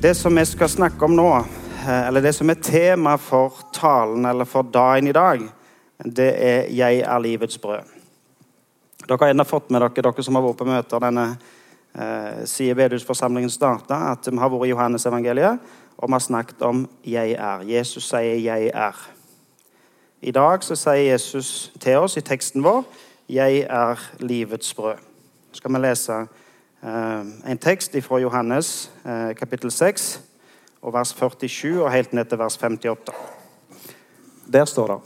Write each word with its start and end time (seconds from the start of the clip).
Det 0.00 0.14
som 0.14 0.34
vi 0.34 0.46
skal 0.46 0.68
snakke 0.68 1.04
om 1.04 1.16
nå, 1.16 1.36
eh, 1.36 2.06
eller 2.08 2.22
det 2.22 2.32
som 2.32 2.50
er 2.50 2.60
tema 2.62 3.16
for 3.18 3.52
talen 3.74 4.26
eller 4.26 4.46
for 4.46 4.62
dagen 4.62 5.08
i 5.08 5.12
dag, 5.12 5.40
det 6.04 6.34
er 6.38 6.68
'Jeg 6.70 7.00
er 7.00 7.18
livets 7.18 7.58
brød'. 7.58 7.84
Dere 9.08 9.18
har 9.20 9.30
ennå 9.30 9.44
fått 9.44 9.70
med 9.70 9.80
dere, 9.80 10.02
dere 10.02 10.22
som 10.22 10.34
har 10.34 10.42
vært 10.42 10.56
på 10.56 10.64
møter 10.64 10.98
denne 11.00 11.38
eh, 11.98 12.44
siden 12.44 12.76
bedehusforsamlingen 12.76 13.50
starta, 13.50 14.12
at 14.12 14.28
vi 14.32 14.38
har 14.38 14.48
vært 14.48 14.66
i 14.66 14.70
Johannes-evangeliet 14.70 15.58
og 15.98 16.08
vi 16.08 16.12
har 16.12 16.20
snakket 16.20 16.62
om 16.62 16.88
'jeg 17.04 17.32
er'. 17.32 17.66
Jesus 17.66 18.08
sier 18.08 18.36
'jeg 18.36 18.70
er'. 18.74 19.08
I 20.22 20.30
dag 20.30 20.62
så 20.62 20.76
sier 20.76 21.12
Jesus 21.12 21.72
til 21.80 21.96
oss 21.96 22.16
i 22.16 22.20
teksten 22.20 22.62
vår 22.62 22.84
'Jeg 23.28 23.66
er 23.68 23.98
livets 24.20 24.74
brød'. 24.74 25.00
Så 25.52 25.56
skal 25.56 25.72
vi 25.72 25.78
lese 25.78 26.28
en 26.82 27.58
tekst 27.58 27.96
fra 28.02 28.18
Johannes 28.18 28.90
eh, 29.04 29.34
kapittel 29.36 29.70
6, 29.70 30.20
og 30.82 30.94
vers 30.94 31.10
47 31.10 31.82
og 31.82 31.90
helt 31.92 32.12
ned 32.12 32.24
til 32.24 32.38
vers 32.38 32.56
58. 32.56 33.14
Der 34.52 34.64
står 34.64 34.92
det 34.92 35.00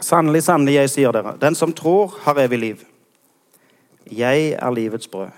Sannelig, 0.00 0.42
sannelig, 0.42 0.74
jeg 0.74 0.90
sier 0.90 1.12
dere, 1.12 1.34
den 1.36 1.54
som 1.54 1.72
tror, 1.76 2.14
har 2.24 2.38
evig 2.40 2.58
liv. 2.58 2.84
Jeg 4.08 4.54
er 4.56 4.70
livets 4.72 5.08
brød. 5.08 5.28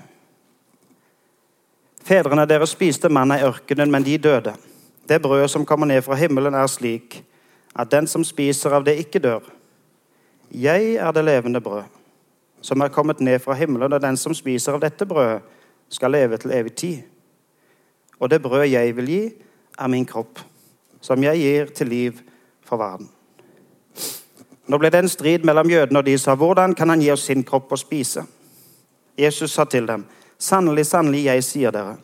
Fedrene 2.04 2.46
deres 2.46 2.70
spiste 2.70 3.08
manna 3.08 3.40
i 3.40 3.42
ørkenen, 3.42 3.90
men 3.90 4.06
de 4.06 4.18
døde. 4.18 4.54
Det 5.08 5.22
brødet 5.22 5.50
som 5.50 5.66
kommer 5.66 5.86
ned 5.86 6.02
fra 6.02 6.14
himmelen, 6.14 6.54
er 6.54 6.66
slik 6.70 7.24
at 7.74 7.90
den 7.90 8.06
som 8.06 8.24
spiser 8.24 8.70
av 8.70 8.86
det, 8.86 8.94
ikke 9.02 9.18
dør. 9.18 9.50
Jeg 10.54 10.94
er 10.94 11.10
det 11.10 11.24
levende 11.24 11.60
brød 11.60 11.82
som 12.62 12.80
er 12.80 12.92
kommet 12.94 13.20
ned 13.20 13.38
fra 13.42 13.56
himmelen, 13.58 13.92
og 13.92 14.02
den 14.02 14.16
som 14.16 14.34
spiser 14.34 14.76
av 14.76 14.82
dette 14.82 15.06
brødet, 15.06 15.42
skal 15.92 16.14
leve 16.14 16.38
til 16.40 16.54
evig 16.56 16.74
tid. 16.74 17.02
Og 18.20 18.30
det 18.30 18.42
brød 18.42 18.64
jeg 18.70 18.96
vil 18.96 19.08
gi, 19.10 19.22
er 19.78 19.90
min 19.90 20.06
kropp, 20.06 20.38
som 21.00 21.22
jeg 21.22 21.38
gir 21.38 21.74
til 21.74 21.90
liv 21.90 22.20
for 22.64 22.80
verden. 22.80 23.10
Nå 24.68 24.78
ble 24.78 24.92
det 24.94 25.02
en 25.02 25.10
strid 25.10 25.44
mellom 25.44 25.68
jødene, 25.70 25.98
og 25.98 26.06
de 26.06 26.18
sa, 26.18 26.34
'Hvordan 26.34 26.74
kan 26.74 26.88
han 26.88 27.00
gi 27.00 27.10
oss 27.10 27.26
sin 27.26 27.44
kropp 27.44 27.72
å 27.72 27.76
spise?' 27.76 28.26
Jesus 29.18 29.50
sa 29.50 29.64
til 29.64 29.86
dem, 29.86 30.04
'Sannelig, 30.38 30.86
sannelig, 30.86 31.24
jeg 31.24 31.44
sier 31.44 31.70
dere:" 31.70 31.96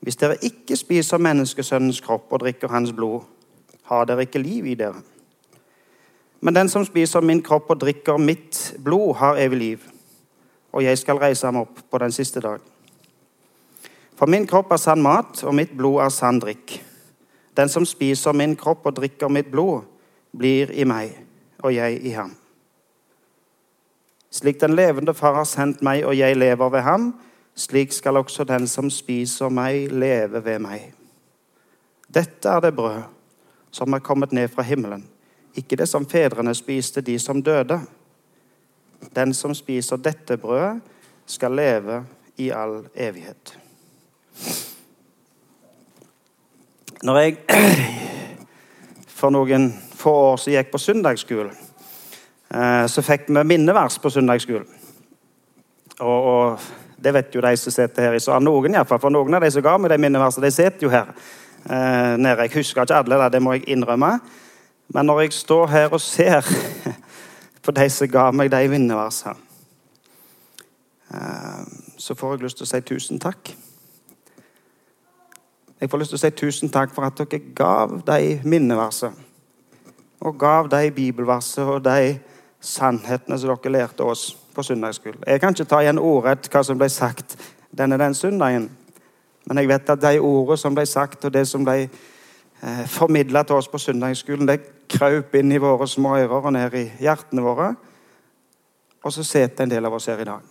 Hvis 0.00 0.16
dere 0.16 0.36
ikke 0.42 0.76
spiser 0.76 1.18
menneskesønnens 1.18 2.00
kropp 2.00 2.32
og 2.32 2.40
drikker 2.40 2.68
hans 2.68 2.92
blod, 2.92 3.20
har 3.82 4.04
dere 4.04 4.20
ikke 4.20 4.38
liv 4.38 4.66
i 4.66 4.74
dere. 4.74 5.02
Men 6.40 6.54
den 6.54 6.68
som 6.68 6.84
spiser 6.86 7.20
min 7.20 7.42
kropp 7.42 7.70
og 7.70 7.80
drikker 7.82 8.18
mitt 8.18 8.74
blod, 8.84 9.16
har 9.18 9.38
evig 9.42 9.58
liv. 9.58 9.86
Og 10.72 10.84
jeg 10.84 10.98
skal 10.98 11.18
reise 11.18 11.46
ham 11.46 11.62
opp 11.64 11.80
på 11.90 11.98
den 11.98 12.12
siste 12.14 12.40
dag. 12.40 12.60
For 14.18 14.30
min 14.30 14.46
kropp 14.46 14.72
er 14.72 14.82
sann 14.82 15.02
mat, 15.02 15.42
og 15.44 15.54
mitt 15.54 15.74
blod 15.76 16.02
er 16.04 16.14
sann 16.14 16.38
drikk. 16.42 16.78
Den 17.56 17.68
som 17.68 17.86
spiser 17.86 18.32
min 18.32 18.54
kropp 18.56 18.86
og 18.86 18.96
drikker 19.00 19.28
mitt 19.28 19.50
blod, 19.50 19.82
blir 20.38 20.70
i 20.70 20.84
meg, 20.86 21.16
og 21.62 21.74
jeg 21.74 21.98
i 22.06 22.14
ham. 22.14 22.34
Slik 24.30 24.60
den 24.60 24.76
levende 24.76 25.14
Far 25.14 25.34
har 25.40 25.48
sendt 25.48 25.82
meg, 25.82 26.04
og 26.06 26.14
jeg 26.14 26.36
lever 26.36 26.70
ved 26.70 26.84
ham, 26.86 27.12
slik 27.58 27.92
skal 27.92 28.20
også 28.20 28.44
den 28.46 28.68
som 28.70 28.90
spiser 28.90 29.50
meg, 29.50 29.90
leve 29.90 30.44
ved 30.44 30.58
meg. 30.62 30.92
Dette 32.06 32.48
er 32.48 32.60
det 32.62 32.76
brød 32.76 33.02
som 33.74 33.92
er 33.92 34.04
kommet 34.04 34.32
ned 34.32 34.48
fra 34.52 34.62
himmelen 34.62 35.02
ikke 35.58 35.78
det 35.80 35.88
som 35.90 36.06
fedrene 36.08 36.54
spiste, 36.54 37.02
de 37.04 37.18
som 37.18 37.42
døde. 37.42 37.80
Den 39.14 39.34
som 39.34 39.54
spiser 39.54 40.00
dette 40.02 40.38
brødet, 40.40 40.80
skal 41.28 41.52
leve 41.52 42.02
i 42.40 42.48
all 42.50 42.86
evighet. 42.96 43.58
Når 47.02 47.18
jeg 47.18 47.36
for 49.18 49.34
noen 49.34 49.68
få 49.98 50.14
år 50.32 50.36
siden 50.40 50.58
gikk 50.58 50.72
på 50.72 50.80
søndagsskolen, 50.82 51.54
eh, 52.54 52.86
så 52.86 53.02
fikk 53.02 53.28
vi 53.28 53.44
minnevers 53.44 53.98
på 53.98 54.10
søndagsskolen. 54.10 54.68
Og, 55.98 56.18
og, 56.32 56.68
det 56.98 57.12
vet 57.14 57.34
jo 57.34 57.42
de 57.42 57.52
som 57.56 57.70
sitter 57.70 58.08
her 58.08 58.16
i 58.16 58.20
salen. 58.22 58.46
Noen, 58.46 58.74
i 58.74 58.86
fall, 58.86 58.98
for 58.98 59.14
noen 59.14 59.34
av 59.38 59.44
de 59.44 59.50
som 59.54 59.62
ga 59.62 59.76
meg 59.78 59.92
de 59.92 60.00
minneversene, 60.02 60.48
de 60.48 60.54
sitter 60.54 60.86
jo 60.86 60.90
her 60.90 61.12
eh, 61.14 62.14
nede. 62.18 62.46
Jeg 62.46 62.56
husker 62.56 62.82
ikke 62.82 62.96
alle, 62.98 63.28
det 63.30 63.42
må 63.42 63.54
jeg 63.54 63.68
innrømme. 63.70 64.16
Men 64.88 65.06
når 65.06 65.20
jeg 65.20 65.32
står 65.32 65.66
her 65.66 65.92
og 65.92 66.00
ser 66.00 66.46
på 67.64 67.74
de 67.76 67.88
som 67.90 68.08
ga 68.08 68.30
meg 68.32 68.50
de 68.52 68.62
vinnerversene, 68.70 69.36
eh, 71.14 71.64
så 71.98 72.14
får 72.14 72.34
jeg 72.34 72.42
lyst 72.46 72.60
til 72.60 72.68
å 72.68 72.70
si 72.70 72.80
tusen 72.80 73.20
takk. 73.20 73.52
Jeg 75.80 75.90
får 75.90 76.00
lyst 76.00 76.14
til 76.14 76.18
å 76.18 76.22
si 76.24 76.30
tusen 76.34 76.72
takk 76.74 76.94
for 76.94 77.06
at 77.06 77.20
dere 77.20 77.52
gav 77.54 78.00
de 78.06 78.40
minneversene. 78.44 79.26
Og 80.26 80.34
gav 80.38 80.66
de 80.72 80.90
bibelversene 80.90 81.76
og 81.76 81.84
de 81.84 82.18
sannhetene 82.60 83.38
som 83.38 83.52
dere 83.52 83.72
lærte 83.72 84.02
oss 84.02 84.32
på 84.54 84.64
søndagsskolen. 84.66 85.22
Jeg 85.26 85.40
kan 85.40 85.54
ikke 85.54 85.68
ta 85.70 85.82
igjen 85.84 86.00
ordrett 86.02 86.48
hva 86.50 86.64
som 86.66 86.78
ble 86.80 86.88
sagt 86.90 87.36
denne 87.70 87.98
den 88.00 88.14
søndagen. 88.14 88.66
Men 89.46 89.60
jeg 89.60 89.68
vet 89.70 89.90
at 89.94 90.02
de 90.02 90.18
ordene 90.18 90.58
som 90.58 90.74
ble 90.74 90.86
sagt, 90.86 91.24
og 91.24 91.32
det 91.32 91.44
som 91.48 91.64
ble 91.64 91.86
eh, 92.62 92.84
formidla 92.86 93.42
til 93.42 93.56
oss 93.56 93.68
på 93.68 93.78
søndagsskolen, 93.78 94.48
det 94.48 94.60
kraup 94.88 95.34
inn 95.34 95.52
i 95.52 95.60
våre 95.62 95.88
små 95.88 96.16
ører 96.18 96.46
og 96.50 96.52
ned 96.52 96.74
i 96.74 96.86
hjertene 97.00 97.44
våre. 97.44 97.72
Og 99.04 99.12
så 99.12 99.24
sitter 99.24 99.64
en 99.64 99.70
del 99.70 99.86
av 99.86 99.94
oss 99.94 100.08
her 100.10 100.20
i 100.20 100.28
dag. 100.28 100.46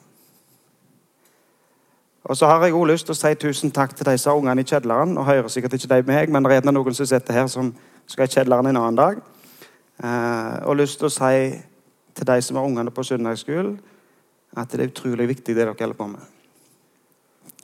Og 2.28 2.38
så 2.38 2.46
har 2.46 2.64
jeg 2.64 2.74
også 2.74 2.92
lyst 2.92 3.08
til 3.08 3.16
å 3.16 3.20
si 3.22 3.34
tusen 3.40 3.72
takk 3.72 3.94
til 3.96 4.08
disse 4.10 4.32
ungene 4.32 4.64
i 4.64 4.68
kjedleren. 4.68 5.16
Og 5.18 5.26
hører 5.26 5.48
sikkert 5.52 5.78
ikke 5.78 5.94
de 5.94 6.08
meg, 6.08 6.32
men 6.32 6.44
det 6.44 6.60
er 6.60 6.72
noen 6.72 6.96
som 6.96 7.08
sitter 7.08 7.34
her 7.34 7.48
som 7.52 7.72
skal 8.08 8.28
i 8.28 8.34
kjedleren 8.34 8.68
en 8.68 8.80
annen 8.82 9.00
dag. 9.00 9.22
Eh, 10.04 10.58
og 10.68 10.76
lyst 10.78 11.00
til 11.00 11.08
å 11.08 11.14
si 11.14 11.38
til 12.18 12.28
de 12.28 12.42
som 12.42 12.60
har 12.60 12.68
ungene 12.68 12.92
på 12.92 13.06
søndagsskolen, 13.06 13.78
at 14.58 14.72
det 14.72 14.82
er 14.82 14.92
utrolig 14.92 15.28
viktig 15.30 15.56
det 15.56 15.62
dere 15.62 15.76
holder 15.78 15.98
på 15.98 16.08
med. 16.12 16.22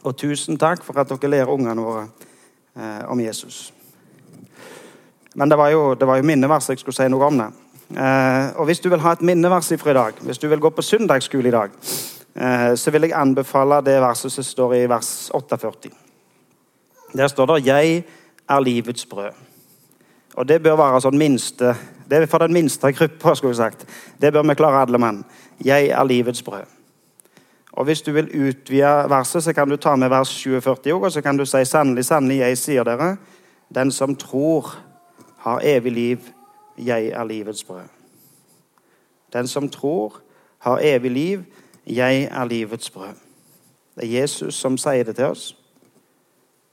Og 0.04 0.16
tusen 0.20 0.60
takk 0.60 0.84
for 0.86 1.00
at 1.00 1.12
dere 1.12 1.32
lærer 1.32 1.52
ungene 1.52 1.84
våre 1.84 2.08
eh, 2.78 3.04
om 3.12 3.20
Jesus. 3.20 3.72
Men 5.34 5.50
det 5.50 5.58
var 5.58 5.70
jo, 5.70 5.96
jo 6.00 6.24
minnevers 6.24 6.70
jeg 6.70 6.80
skulle 6.80 6.96
si 6.96 7.08
noe 7.10 7.26
om 7.26 7.38
det. 7.38 7.50
Eh, 7.98 8.54
og 8.58 8.66
Hvis 8.66 8.80
du 8.80 8.90
vil 8.90 9.02
ha 9.02 9.14
et 9.14 9.22
minnevers 9.22 9.74
fra 9.78 9.92
i 9.92 9.94
dag, 9.94 10.14
hvis 10.22 10.38
du 10.38 10.48
vil 10.48 10.60
gå 10.60 10.70
på 10.70 10.82
søndagsskole 10.82 11.48
i 11.48 11.52
dag, 11.52 11.70
eh, 12.36 12.76
så 12.76 12.92
vil 12.92 13.02
jeg 13.08 13.14
anbefale 13.18 13.82
det 13.86 14.02
verset 14.02 14.32
som 14.32 14.44
står 14.44 14.76
i 14.76 14.90
vers 14.90 15.32
48. 15.34 15.90
Der 17.14 17.28
står 17.28 17.46
det 17.46 17.66
'Jeg 17.66 18.04
er 18.50 18.60
livets 18.60 19.06
brød'. 19.06 19.34
Og 20.36 20.48
Det 20.48 20.64
bør 20.64 20.76
være 20.76 21.02
sånn 21.02 21.18
minste, 21.18 21.76
det 22.10 22.22
er 22.22 22.26
for 22.26 22.38
den 22.38 22.54
minste 22.54 22.92
gruppa. 22.92 23.36
skulle 23.36 23.50
jeg 23.50 23.56
sagt. 23.56 23.86
Det 24.22 24.34
bør 24.34 24.42
vi 24.42 24.56
klare 24.56 24.82
alle 24.82 24.98
mann. 24.98 25.26
'Jeg 25.66 25.88
er 25.88 26.04
livets 26.04 26.42
brød'. 26.42 26.68
Og 27.74 27.86
Hvis 27.86 28.02
du 28.02 28.12
vil 28.12 28.50
utvide 28.50 29.10
verset, 29.10 29.44
så 29.44 29.54
kan 29.54 29.70
du 29.70 29.76
ta 29.76 29.96
med 29.96 30.10
vers 30.10 30.30
47 30.30 31.04
og 31.04 31.12
så 31.12 31.22
kan 31.22 31.38
du 31.38 31.46
si 31.46 31.66
'Sannelig, 31.66 32.06
sannelig, 32.06 32.38
jeg 32.38 32.58
sier 32.58 32.84
dere', 32.84 33.18
den 33.76 33.92
som 33.92 34.16
tror 34.16 34.76
har 35.44 35.60
evig 35.64 35.92
liv. 35.92 36.20
Jeg 36.78 37.06
er 37.06 37.24
livets 37.24 37.64
brød. 37.64 37.82
Den 39.34 39.48
som 39.48 39.70
tror, 39.70 40.22
har 40.60 40.80
evig 40.80 41.12
liv. 41.12 41.44
Jeg 41.88 42.24
er 42.32 42.46
livets 42.46 42.90
brød. 42.90 43.16
Det 43.96 44.04
er 44.04 44.22
Jesus 44.22 44.56
som 44.56 44.78
sier 44.78 45.04
det 45.04 45.16
til 45.16 45.26
oss. 45.26 45.56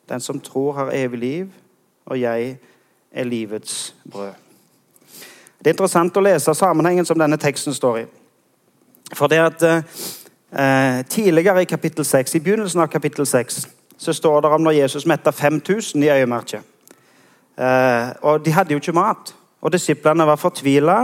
Den 0.08 0.20
som 0.20 0.40
tror, 0.40 0.72
har 0.72 0.90
evig 0.94 1.18
liv, 1.18 1.48
og 2.06 2.20
jeg 2.20 2.56
er 3.12 3.24
livets 3.24 3.94
brød. 4.10 4.32
Det 5.58 5.66
er 5.66 5.74
interessant 5.74 6.16
å 6.16 6.22
lese 6.24 6.54
sammenhengen 6.54 7.04
som 7.04 7.18
denne 7.18 7.36
teksten 7.36 7.74
står 7.74 7.98
i. 7.98 8.06
For 9.14 9.26
det 9.26 9.42
at 9.42 9.62
eh, 9.66 11.04
Tidligere 11.10 11.62
i 11.62 11.68
kapittel 11.68 12.04
6, 12.04 12.34
i 12.34 12.40
begynnelsen 12.40 12.80
av 12.80 12.88
kapittel 12.88 13.26
6 13.26 13.66
så 13.98 14.12
står 14.12 14.40
det 14.40 14.50
om 14.50 14.62
når 14.62 14.78
Jesus 14.78 15.06
metta 15.06 15.30
5000 15.30 16.02
i 16.02 16.08
øyemerket. 16.08 16.69
Eh, 17.58 18.12
og 18.22 18.44
de 18.44 18.52
hadde 18.52 18.74
jo 18.74 18.80
ikke 18.80 18.96
mat. 18.96 19.34
Og 19.60 19.72
Disiplene 19.72 20.26
var 20.26 20.40
fortvila 20.40 21.02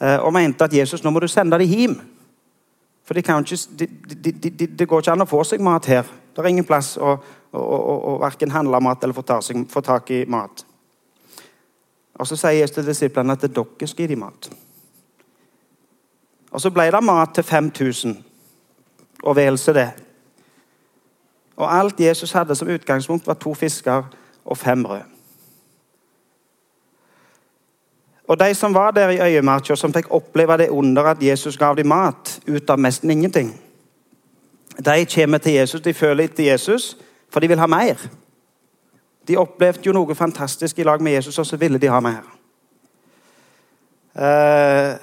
eh, 0.00 0.18
og 0.18 0.32
mente 0.32 0.64
at 0.64 0.74
Jesus 0.74 1.02
nå 1.04 1.10
må 1.10 1.22
du 1.22 1.28
sende 1.28 1.58
dem 1.58 1.68
hjem. 1.68 1.96
For 3.06 3.14
det, 3.14 3.24
de, 3.78 4.32
de, 4.32 4.66
de, 4.66 4.86
går 4.86 5.02
ikke 5.02 5.12
an 5.14 5.22
å 5.22 5.30
få 5.30 5.44
seg 5.46 5.62
mat 5.62 5.86
her. 5.86 6.06
Det 6.34 6.42
er 6.42 6.48
ingen 6.50 6.66
plass 6.66 6.96
å, 6.98 7.12
å, 7.54 7.60
å, 7.60 7.94
å 8.10 8.14
verken 8.18 8.50
handle 8.50 8.80
mat 8.82 9.04
eller 9.04 9.14
få, 9.14 9.22
seg, 9.46 9.62
få, 9.70 9.82
tak 9.86 10.10
i 10.10 10.24
mat. 10.26 10.64
Og 12.18 12.26
Så 12.26 12.38
sier 12.40 12.58
Jesus 12.58 12.74
til 12.74 12.88
disiplene 12.88 13.36
at 13.36 13.46
dere 13.46 13.86
skal 13.86 14.02
gi 14.02 14.10
dem 14.10 14.24
mat. 14.24 14.50
Og 16.50 16.60
Så 16.60 16.72
ble 16.74 16.88
det 16.90 17.02
mat 17.04 17.34
til 17.36 17.46
5000, 17.46 18.16
og 19.22 19.36
vel 19.36 19.58
så 19.58 19.74
det. 19.76 19.90
Og 21.56 21.70
alt 21.72 22.00
Jesus 22.00 22.32
hadde 22.32 22.56
som 22.58 22.68
utgangspunkt, 22.68 23.26
var 23.26 23.38
to 23.40 23.54
fisker 23.54 24.10
og 24.44 24.58
fem 24.58 24.82
brød. 24.82 25.15
Og 28.26 28.38
de 28.38 28.54
som 28.54 28.74
var 28.74 28.90
der 28.90 29.08
i 29.14 29.20
øyemarka, 29.20 29.76
som 29.76 29.92
fikk 29.94 30.10
oppleve 30.10 30.56
det 30.58 30.68
under 30.68 31.04
at 31.12 31.22
Jesus 31.22 31.56
gav 31.56 31.76
dem 31.76 31.86
mat 31.86 32.40
ut 32.46 32.70
av 32.70 32.80
nesten 32.80 33.10
ingenting, 33.10 33.52
de 34.76 35.06
kommer 35.14 35.38
til 35.38 35.52
Jesus, 35.52 35.80
de 35.80 35.94
føler 35.94 36.24
etter 36.24 36.50
Jesus, 36.50 36.96
for 37.30 37.40
de 37.40 37.48
vil 37.48 37.58
ha 37.58 37.66
mer. 37.66 37.96
De 39.28 39.38
opplevde 39.38 39.86
jo 39.86 39.92
noe 39.92 40.14
fantastisk 40.14 40.78
i 40.78 40.84
lag 40.84 41.02
med 41.02 41.12
Jesus, 41.12 41.38
og 41.38 41.46
så 41.46 41.56
ville 41.56 41.78
de 41.78 41.88
ha 41.90 42.00
mer. 42.00 42.22
Uh, 44.16 44.96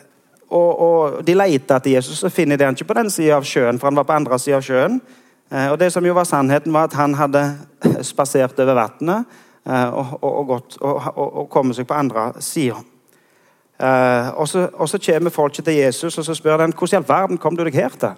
og, 0.53 0.79
og, 0.79 1.25
De 1.27 1.33
leter 1.33 1.75
etter 1.75 1.95
Jesus, 1.95 2.23
og 2.23 2.31
finner 2.31 2.57
de 2.57 2.65
han 2.65 2.77
ikke 2.77 2.91
på 2.91 2.97
den 2.97 3.09
sida 3.09 3.37
av 3.37 3.47
sjøen, 3.47 3.79
for 3.79 3.89
han 3.89 3.97
var 3.97 4.07
på 4.07 4.15
andre 4.15 4.39
siden 4.39 4.59
av 4.59 4.67
sjøen. 4.67 5.01
Eh, 5.53 5.71
og 5.71 5.79
det 5.79 5.91
som 5.93 6.05
jo 6.05 6.15
var 6.17 6.25
Sannheten 6.25 6.73
var 6.73 6.89
at 6.89 6.97
han 6.97 7.13
hadde 7.17 7.43
spasert 8.11 8.59
over 8.59 8.77
vannet 8.77 9.35
eh, 9.67 9.89
og, 9.89 10.17
og, 10.23 10.53
og, 10.81 11.09
og, 11.17 11.49
kommet 11.49 11.77
seg 11.77 11.87
på 11.89 11.97
andre 11.97 12.31
sida. 12.41 12.79
Eh, 13.83 14.29
og, 14.39 14.47
så, 14.47 14.99
kommer 15.05 15.29
folket 15.29 15.65
til 15.65 15.73
Jesus 15.73 16.17
og 16.17 16.25
så 16.25 16.33
spør 16.33 16.57
den, 16.57 16.73
hvordan 16.77 16.95
i 16.95 17.01
all 17.01 17.09
verden 17.09 17.37
kom 17.37 17.55
du 17.57 17.63
deg 17.65 17.75
her 17.75 17.89
til. 17.99 18.15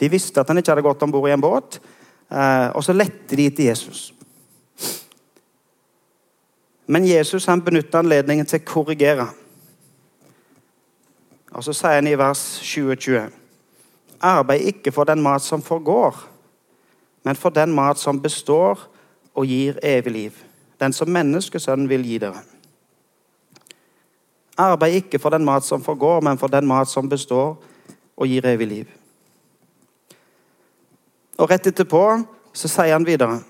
De 0.00 0.10
visste 0.10 0.40
at 0.40 0.48
han 0.48 0.58
ikke 0.58 0.70
hadde 0.70 0.84
gått 0.86 1.02
om 1.02 1.12
bord 1.12 1.28
i 1.28 1.34
en 1.34 1.42
båt. 1.42 1.80
Eh, 2.30 2.68
og 2.76 2.84
så 2.84 2.94
lette 2.94 3.36
de 3.36 3.48
til 3.50 3.64
Jesus. 3.64 4.12
Men 6.86 7.06
Jesus 7.08 7.46
han 7.46 7.62
benytter 7.62 8.02
anledningen 8.02 8.46
til 8.46 8.60
å 8.60 8.66
korrigere. 8.66 9.26
Og 11.52 11.64
Så 11.64 11.74
sier 11.76 11.98
han 11.98 12.08
i 12.08 12.16
vers 12.16 12.60
20-20.: 12.64 13.30
Arbeid 14.22 14.62
ikke 14.70 14.92
for 14.92 15.04
den 15.04 15.22
mat 15.22 15.42
som 15.42 15.62
forgår, 15.62 16.16
men 17.24 17.36
for 17.36 17.50
den 17.50 17.72
mat 17.72 17.98
som 17.98 18.20
består 18.22 18.78
og 19.34 19.46
gir 19.46 19.78
evig 19.82 20.12
liv. 20.12 20.32
Den 20.80 20.92
som 20.92 21.08
menneskesønnen 21.08 21.88
vil 21.88 22.06
gi 22.06 22.18
dere. 22.18 22.51
Arbeid 24.58 24.98
ikke 25.00 25.18
for 25.18 25.32
den 25.32 25.44
mat 25.44 25.64
som 25.64 25.82
forgår, 25.84 26.20
men 26.20 26.38
for 26.38 26.52
den 26.52 26.66
mat 26.68 26.88
som 26.88 27.08
består 27.08 27.56
og 28.16 28.28
gir 28.28 28.46
evig 28.46 28.68
liv. 28.68 28.90
Og 31.38 31.50
Rett 31.50 31.66
etterpå 31.66 32.02
så 32.52 32.68
sier 32.68 32.92
han 32.92 33.06
videre, 33.06 33.40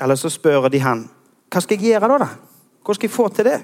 eller 0.00 0.18
så 0.20 0.30
spør 0.30 0.68
de 0.68 0.80
han, 0.84 1.06
hva 1.48 1.62
skal 1.64 1.78
jeg 1.78 1.94
gjøre 1.94 2.10
da? 2.12 2.18
da? 2.20 2.28
Hvordan 2.84 2.98
skal 2.98 3.08
jeg 3.08 3.14
få 3.14 3.28
til 3.32 3.48
det? 3.48 3.58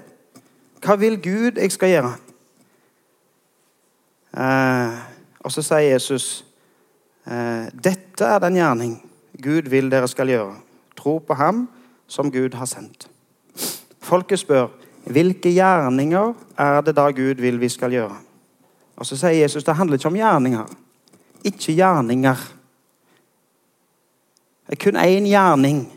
Hva 0.85 0.97
vil 1.01 1.19
Gud 1.21 1.61
jeg 1.61 1.73
skal 1.73 1.93
gjøre? 1.93 2.13
Eh, 4.35 5.03
og 5.45 5.53
så 5.53 5.63
sier 5.63 5.93
Jesus 5.93 6.45
eh, 7.29 7.69
dette 7.71 8.27
er 8.27 8.41
den 8.43 8.57
gjerning 8.59 8.95
Gud 9.45 9.69
vil 9.71 9.91
dere 9.93 10.09
skal 10.11 10.33
gjøre. 10.33 10.57
Tro 10.97 11.19
på 11.19 11.37
ham 11.39 11.67
som 12.07 12.33
Gud 12.33 12.57
har 12.57 12.67
sendt. 12.71 13.09
Folket 14.03 14.41
spør 14.41 14.73
hvilke 15.05 15.53
gjerninger 15.53 16.33
er 16.59 16.81
det 16.81 16.97
da 16.97 17.11
Gud 17.11 17.41
vil 17.41 17.61
vi 17.61 17.69
skal 17.69 17.93
gjøre? 17.93 18.17
Og 18.97 19.07
Så 19.07 19.17
sier 19.17 19.43
Jesus 19.43 19.65
det 19.65 19.77
handler 19.77 19.99
ikke 19.99 20.09
om 20.09 20.17
gjerninger. 20.17 20.67
Ikke 21.45 21.73
gjerninger. 21.73 22.37
Det 24.67 24.73
er 24.73 24.85
kun 24.85 24.97
én 24.97 25.29
gjerning. 25.29 25.93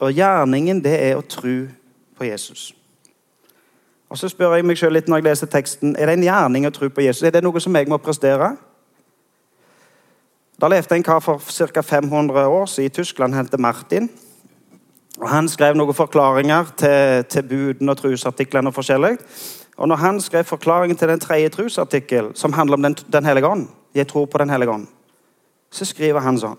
Og 0.00 0.12
gjerningen, 0.12 0.84
det 0.84 0.94
er 1.02 1.16
å 1.16 1.24
tro 1.26 1.66
på 2.18 2.24
Jesus. 2.24 2.74
Og 4.08 4.18
Så 4.18 4.28
spør 4.28 4.54
jeg 4.54 4.64
meg 4.64 4.78
selv 4.78 4.92
litt 4.92 5.08
når 5.08 5.16
jeg 5.16 5.24
leser 5.24 5.46
teksten, 5.46 5.96
er 5.96 6.06
det 6.06 6.18
en 6.18 6.28
gjerning 6.28 6.66
å 6.66 6.70
tro 6.70 6.88
på 6.88 7.00
Jesus. 7.00 7.22
Er 7.22 7.30
det 7.30 7.42
noe 7.44 7.60
som 7.60 7.76
jeg 7.76 7.88
må 7.88 7.96
prestere? 7.96 8.56
Da 10.60 10.68
levde 10.68 10.96
en 10.96 11.02
kar 11.02 11.20
for 11.20 11.38
ca. 11.38 11.82
500 11.82 12.48
år 12.48 12.66
siden 12.66 12.86
i 12.86 12.94
Tyskland, 12.94 13.34
het 13.34 13.60
Martin. 13.60 14.10
Og 15.18 15.28
Han 15.28 15.48
skrev 15.48 15.74
noen 15.74 15.94
forklaringer 15.94 16.74
til, 16.78 17.24
til 17.30 17.48
budene 17.48 17.92
og 17.92 17.98
trosartiklene. 17.98 18.70
Og 18.70 18.74
forskjellig. 18.74 19.16
Og 19.78 19.88
når 19.88 19.96
han 19.96 20.20
skrev 20.20 20.44
forklaringen 20.44 20.96
til 20.96 21.08
den 21.08 21.20
tredje 21.20 21.48
trosartikkel, 21.48 22.30
som 22.34 22.52
handler 22.52 22.76
om 22.76 22.82
Den, 22.82 22.96
den 23.12 23.24
hellige 23.24 23.46
ånd, 23.46 23.68
jeg 23.94 24.06
tror 24.06 24.26
på 24.26 24.38
Den 24.38 24.50
hellige 24.50 24.70
ånd, 24.70 24.86
så 25.70 25.84
skriver 25.84 26.20
han 26.20 26.38
sånn 26.38 26.58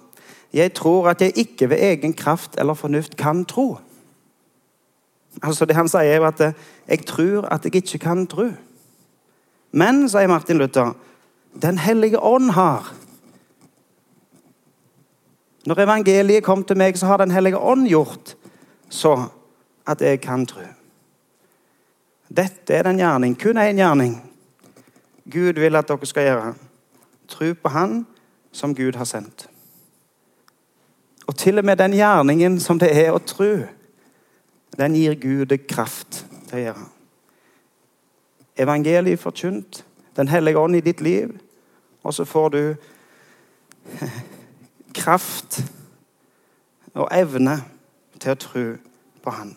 Jeg 0.54 0.74
tror 0.74 1.10
at 1.10 1.22
jeg 1.22 1.38
ikke 1.38 1.70
ved 1.70 1.84
egen 1.84 2.14
kraft 2.14 2.56
eller 2.58 2.74
fornuft 2.74 3.18
kan 3.18 3.46
tro. 3.46 3.78
Altså 5.44 5.66
Det 5.66 5.76
han 5.76 5.88
sier, 5.88 6.22
er 6.22 6.28
at 6.28 6.56
jeg 6.88 7.06
tror 7.06 7.46
at 7.52 7.66
jeg 7.66 7.76
ikke 7.76 8.00
kan 8.00 8.28
tro. 8.28 8.50
Men, 9.72 10.08
sier 10.10 10.28
Martin 10.28 10.58
Luther, 10.58 10.96
Den 11.62 11.78
hellige 11.78 12.20
ånd 12.20 12.52
har. 12.52 12.94
Når 15.66 15.80
evangeliet 15.80 16.44
kom 16.44 16.64
til 16.64 16.78
meg, 16.78 16.98
så 16.98 17.06
har 17.06 17.18
Den 17.18 17.32
hellige 17.32 17.58
ånd 17.58 17.88
gjort 17.88 18.36
så 18.90 19.30
at 19.88 20.02
jeg 20.02 20.22
kan 20.22 20.46
tro. 20.46 20.66
Dette 22.30 22.74
er 22.74 22.84
den 22.84 22.98
gjerning, 23.02 23.38
kun 23.40 23.58
én 23.58 23.78
gjerning, 23.78 24.20
Gud 25.32 25.54
vil 25.54 25.76
at 25.76 25.88
dere 25.88 26.06
skal 26.06 26.24
gjøre. 26.24 26.54
Tro 27.28 27.54
på 27.54 27.70
Han 27.70 28.08
som 28.52 28.76
Gud 28.76 28.96
har 28.98 29.06
sendt. 29.06 29.50
Og 31.28 31.38
til 31.38 31.58
og 31.58 31.66
med 31.66 31.78
den 31.78 31.94
gjerningen 31.94 32.60
som 32.60 32.80
det 32.80 32.90
er 32.98 33.12
å 33.14 33.22
tro, 33.22 33.52
den 34.78 34.96
gir 34.98 35.14
Gud 35.22 35.54
kraft 35.70 36.24
til 36.50 36.58
å 36.58 36.64
gjøre. 36.64 36.88
Evangeliet 38.58 39.20
forkynt, 39.20 39.86
Den 40.16 40.28
hellige 40.28 40.60
ånd 40.60 40.76
i 40.76 40.82
ditt 40.82 41.02
liv, 41.02 41.30
og 42.04 42.14
så 42.14 42.26
får 42.26 42.50
du 42.50 42.76
kraft 45.02 45.62
og 46.94 47.08
evne 47.12 47.62
til 48.20 48.36
å 48.36 48.40
tro 48.40 48.66
på 49.24 49.34
Han. 49.36 49.56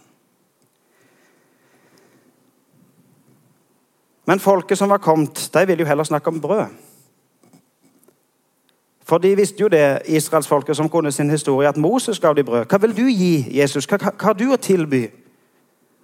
Men 4.26 4.41
folket 4.41 4.79
som 4.79 4.88
var 4.88 5.03
kommet, 5.03 5.50
de 5.55 5.67
ville 5.67 5.82
jo 5.82 5.88
heller 5.88 6.05
snakke 6.05 6.31
om 6.31 6.41
brød. 6.41 6.67
For 9.03 9.19
de 9.19 9.35
visste 9.37 9.61
jo 9.61 9.69
det, 9.69 10.03
israelsfolket 10.06 10.76
som 10.76 10.88
kunne 10.88 11.12
sin 11.12 11.31
historie, 11.31 11.69
at 11.69 11.76
Moses 11.76 12.20
gav 12.20 12.37
dem 12.37 12.47
brød. 12.47 12.64
Hva 12.70 12.79
vil 12.81 12.97
du 12.97 13.06
gi, 13.11 13.59
Jesus? 13.59 13.87
Hva, 13.87 13.99
hva, 13.99 14.12
har 14.23 14.37
du 14.38 14.47
å 14.55 14.56
tilby? 14.56 15.08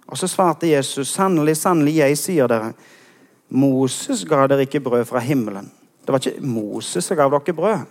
Og 0.09 0.17
så 0.19 0.27
svarte 0.27 0.67
Jesus, 0.67 1.13
sannelig, 1.13 1.55
sannelig, 1.57 1.95
jeg 2.01 2.17
sier 2.17 2.49
dere, 2.51 2.73
Moses 3.49 4.25
ga 4.29 4.43
dere 4.49 4.67
ikke 4.67 4.83
brød 4.83 5.07
fra 5.09 5.21
himmelen. 5.23 5.71
Det 6.05 6.13
var 6.13 6.21
ikke 6.21 6.45
Moses 6.45 7.05
som 7.05 7.17
gav 7.17 7.31
dere 7.33 7.55
brød. 7.55 7.87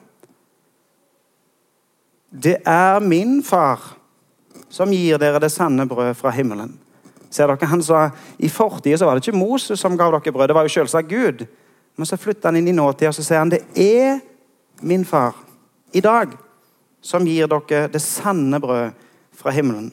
Det 2.29 2.59
er 2.67 3.00
min 3.00 3.41
far 3.43 3.98
som 4.69 4.93
gir 4.93 5.19
dere 5.20 5.41
det 5.43 5.50
sanne 5.53 5.87
brød 5.88 6.15
fra 6.19 6.32
himmelen. 6.35 6.75
Ser 7.31 7.50
dere, 7.50 7.69
han 7.69 7.82
sa, 7.85 8.09
I 8.38 8.49
fortida 8.49 9.04
var 9.04 9.16
det 9.16 9.26
ikke 9.26 9.38
Moses 9.38 9.81
som 9.81 9.97
gav 9.97 10.12
dere 10.14 10.33
brød, 10.33 10.49
det 10.49 10.57
var 10.57 10.69
jo 10.69 10.75
selvsagt 10.78 11.09
Gud. 11.09 11.47
Men 11.97 12.07
så 12.07 12.16
flytter 12.16 12.49
han 12.49 12.61
inn 12.61 12.71
i 12.71 12.76
nåtida 12.76 13.11
og 13.11 13.16
så 13.16 13.25
sier 13.26 13.42
han, 13.42 13.52
det 13.52 13.64
er 13.75 14.21
min 14.81 15.04
far 15.04 15.35
i 15.92 16.00
dag 16.04 16.37
som 17.02 17.26
gir 17.26 17.49
dere 17.50 17.88
det 17.92 18.02
sanne 18.04 18.61
brød 18.61 18.95
fra 19.37 19.52
himmelen. 19.54 19.90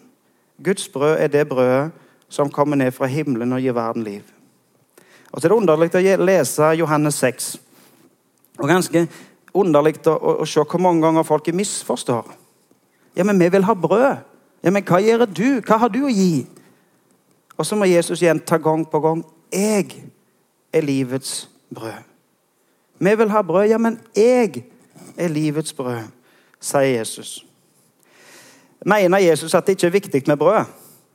Guds 0.57 0.87
brød 0.89 1.17
er 1.19 1.27
det 1.27 1.47
brødet 1.49 1.91
som 2.29 2.51
kommer 2.51 2.75
ned 2.75 2.91
fra 2.91 3.07
himmelen 3.11 3.53
og 3.53 3.61
gir 3.61 3.75
verden 3.75 4.03
liv. 4.03 4.23
Og 5.31 5.41
så 5.41 5.47
er 5.47 5.51
det 5.51 5.57
underlig 5.57 5.91
å 5.91 6.23
lese 6.23 6.71
Johannes 6.79 7.17
6. 7.19 7.49
Og 8.59 8.69
ganske 8.69 9.05
underlig 9.55 9.97
å, 10.07 10.13
å, 10.15 10.35
å 10.43 10.47
se 10.47 10.63
hvor 10.63 10.81
mange 10.81 11.03
ganger 11.03 11.27
folk 11.27 11.49
misforstår. 11.51 12.29
Ja, 13.15 13.25
men 13.27 13.39
vi 13.39 13.49
vil 13.51 13.67
ha 13.67 13.75
brød. 13.75 14.23
Ja, 14.65 14.71
men 14.73 14.81
hva 14.81 14.97
gjør 14.97 15.27
du? 15.29 15.61
Hva 15.61 15.77
har 15.83 15.91
du 15.93 16.01
å 16.07 16.11
gi? 16.11 16.47
Og 17.55 17.67
så 17.67 17.77
må 17.77 17.85
Jesus 17.85 18.23
gjenta 18.23 18.57
gang 18.57 18.83
på 18.89 18.99
gang 18.99 19.21
Jeg 19.53 19.91
er 20.73 20.81
livets 20.81 21.45
brød. 21.69 22.01
Vi 22.99 23.15
vil 23.15 23.29
ha 23.29 23.41
brød. 23.41 23.69
Ja, 23.69 23.77
men 23.77 23.99
jeg 24.15 24.65
er 25.17 25.29
livets 25.29 25.73
brød, 25.73 26.09
sier 26.59 26.97
Jesus. 26.97 27.45
Mener 28.85 29.17
Jesus 29.17 29.53
at 29.53 29.67
det 29.67 29.77
ikke 29.77 29.87
er 29.87 29.97
viktig 29.99 30.23
med 30.27 30.37
brød? 30.37 30.65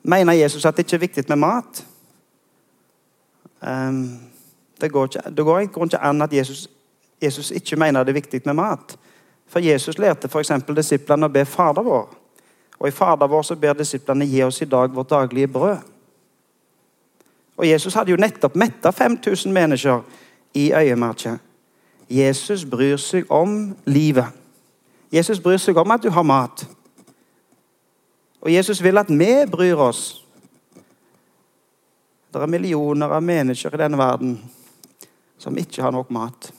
Mener 0.03 0.33
Jesus 0.33 0.65
at 0.65 0.77
det 0.77 0.87
ikke 0.87 0.97
er 0.97 1.07
viktig 1.07 1.25
med 1.29 1.37
mat? 1.37 1.87
Um, 3.61 4.21
det 4.81 4.93
går 4.93 5.05
ikke, 5.05 5.31
det 5.37 5.45
går 5.45 5.59
ikke 5.61 5.99
an 5.99 6.23
at 6.23 6.33
Jesus, 6.33 6.69
Jesus 7.23 7.51
ikke 7.51 7.77
mener 7.77 8.05
det 8.05 8.15
er 8.15 8.21
viktig 8.23 8.41
med 8.45 8.55
mat. 8.55 8.97
For 9.47 9.59
Jesus 9.59 9.99
lærte 9.99 10.29
f.eks. 10.29 10.53
disiplene 10.77 11.27
å 11.27 11.33
be 11.33 11.45
Fader 11.45 11.83
vår. 11.83 12.20
Og 12.81 12.89
i 12.89 12.91
Fader 12.91 13.29
vår 13.29 13.43
så 13.43 13.57
ber 13.61 13.77
disiplene 13.77 14.27
gi 14.27 14.43
oss 14.43 14.63
i 14.63 14.69
dag 14.69 14.95
vårt 14.95 15.11
daglige 15.11 15.49
brød. 15.49 15.79
Og 17.57 17.69
Jesus 17.69 17.95
hadde 17.95 18.11
jo 18.11 18.17
nettopp 18.17 18.57
metta 18.57 18.91
5000 18.91 19.53
mennesker 19.53 20.01
i 20.55 20.73
øyemerket. 20.73 21.39
Jesus 22.11 22.65
bryr 22.65 22.97
seg 22.97 23.29
om 23.31 23.77
livet. 23.87 24.27
Jesus 25.13 25.41
bryr 25.41 25.61
seg 25.61 25.77
om 25.77 25.91
at 25.91 26.03
du 26.03 26.11
har 26.11 26.25
mat. 26.25 26.65
Og 28.41 28.53
Jesus 28.53 28.83
vil 28.83 28.99
at 28.99 29.11
vi 29.13 29.47
bryr 29.51 29.77
oss. 29.77 30.25
Det 32.33 32.43
er 32.43 32.47
millioner 32.47 33.13
av 33.13 33.23
mennesker 33.23 33.75
i 33.75 33.83
denne 33.83 33.99
verden 33.99 34.39
som 35.39 35.57
ikke 35.59 35.83
har 35.83 35.93
nok 35.93 36.11
mat. 36.11 36.53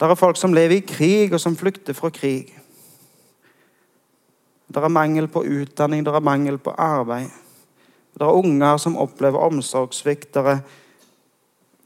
Det 0.00 0.08
er 0.08 0.16
folk 0.16 0.36
som 0.36 0.54
lever 0.54 0.80
i 0.80 0.86
krig, 0.86 1.32
og 1.32 1.40
som 1.40 1.56
flykter 1.56 1.92
fra 1.92 2.08
krig. 2.10 2.59
Det 4.74 4.84
er 4.84 4.88
mangel 4.88 5.28
på 5.28 5.42
utdanning, 5.44 6.04
det 6.06 6.14
er 6.14 6.20
mangel 6.20 6.58
på 6.58 6.70
arbeid. 6.78 7.26
Det 8.14 8.22
er 8.22 8.36
unger 8.38 8.76
som 8.76 8.96
opplever 8.96 9.38
omsorgssvikt. 9.38 10.34
Det 10.34 10.46
er 10.46 10.60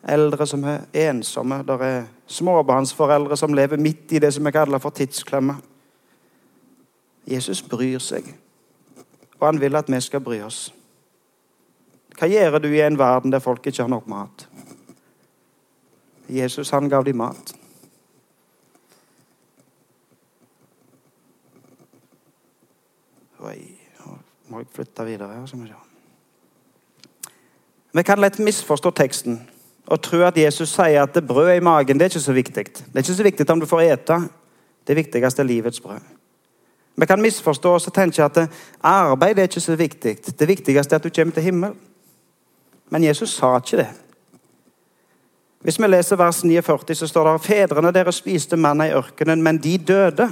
eldre 0.08 0.46
som 0.46 0.64
er 0.64 0.84
ensomme. 0.92 1.62
Det 1.64 1.80
er 1.80 2.04
småbarnsforeldre 2.26 3.36
som 3.36 3.54
lever 3.54 3.76
midt 3.76 4.12
i 4.12 4.18
det 4.18 4.34
som 4.34 4.44
vi 4.44 4.52
kaller 4.52 4.78
for 4.78 4.90
tidsklemme. 4.90 5.56
Jesus 7.26 7.62
bryr 7.62 7.98
seg, 7.98 8.26
og 9.40 9.46
han 9.46 9.60
vil 9.60 9.76
at 9.76 9.88
vi 9.88 10.00
skal 10.00 10.20
bry 10.20 10.42
oss. 10.44 10.68
Hva 12.18 12.28
gjør 12.28 12.58
du 12.60 12.68
i 12.68 12.82
en 12.84 12.98
verden 12.98 13.32
der 13.32 13.40
folk 13.40 13.66
ikke 13.66 13.82
har 13.82 13.88
nok 13.88 14.06
mat? 14.06 14.48
Jesus 16.28 16.70
han 16.70 16.88
gav 16.88 17.04
dem 17.04 17.16
mat. 17.16 17.54
Oi, 23.44 23.58
nå 23.98 24.14
må 24.48 24.53
jeg 24.64 24.73
flytte 24.75 25.04
videre 25.04 25.28
her. 25.28 25.56
vi. 25.56 25.73
Vi 27.92 28.02
kan 28.02 28.21
lett 28.21 28.38
misforstå 28.38 28.90
teksten 28.90 29.40
og 29.87 30.00
tro 30.02 30.23
at 30.25 30.37
Jesus 30.37 30.73
sier 30.73 31.02
at 31.02 31.14
det 31.14 31.26
brød 31.26 31.56
i 31.56 31.61
magen 31.61 31.99
det 31.99 32.04
er 32.04 32.11
ikke 32.14 32.21
så 32.21 32.33
viktig. 32.33 32.64
Det 32.64 32.94
er 32.94 33.04
ikke 33.04 33.14
så 33.14 33.23
viktig 33.23 33.50
om 33.50 33.61
du 33.61 33.66
får 33.66 33.80
ete. 33.80 34.28
Det 34.87 34.97
viktigste 34.97 35.42
er 35.42 35.47
livets 35.47 35.80
brød. 35.80 36.00
Vi 36.97 37.06
kan 37.06 37.23
misforstå 37.23 37.75
oss 37.75 37.87
og 37.87 37.94
tenke 37.94 38.25
at 38.25 38.50
arbeid 38.83 39.38
er 39.38 39.42
ikke 39.42 39.61
så 39.61 39.76
viktig. 39.76 40.16
Det 40.38 40.49
viktigste 40.49 40.94
er 40.94 40.99
at 40.99 41.04
du 41.04 41.11
kommer 41.11 41.35
til 41.35 41.42
himmelen. 41.42 41.76
Men 42.90 43.04
Jesus 43.04 43.35
sa 43.37 43.56
ikke 43.56 43.76
det. 43.76 43.88
Hvis 45.61 45.78
vi 45.80 45.87
leser 45.87 46.16
vers 46.16 46.44
49, 46.44 46.94
så 46.94 47.06
står 47.06 47.33
det 47.33 47.47
fedrene 47.47 47.92
deres 47.92 48.21
spiste 48.21 48.56
manna 48.56 48.85
i 48.88 48.92
ørkenen, 48.92 49.42
men 49.42 49.59
de 49.59 49.78
døde. 49.78 50.28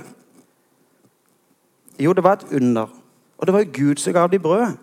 Jo, 1.99 2.13
det 2.13 2.25
var 2.25 2.33
et 2.33 2.53
under. 2.53 3.02
Og 3.43 3.47
det 3.47 3.53
var 3.53 3.65
jo 3.65 3.73
Gud 3.75 3.99
som 3.99 4.13
gav 4.15 4.29
dem 4.31 4.43
brød. 4.43 4.77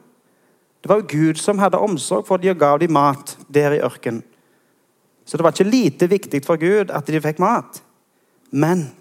Det 0.84 0.90
var 0.90 0.96
jo 1.00 1.06
Gud 1.08 1.36
som 1.40 1.60
hadde 1.60 1.80
omsorg 1.80 2.26
for 2.28 2.38
dem 2.38 2.52
og 2.52 2.60
gav 2.60 2.80
dem 2.80 2.92
mat 2.92 3.38
der 3.48 3.72
i 3.72 3.80
ørkenen. 3.80 4.24
Så 5.26 5.38
det 5.38 5.44
var 5.44 5.52
ikke 5.52 5.72
lite 5.72 6.10
viktig 6.10 6.42
for 6.46 6.60
Gud 6.60 6.92
at 6.92 7.08
de 7.08 7.22
fikk 7.22 7.40
mat. 7.40 7.80
Men 8.52 8.92